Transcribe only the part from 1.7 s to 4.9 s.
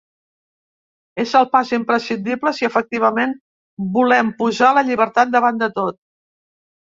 imprescindible si efectivament volem posar la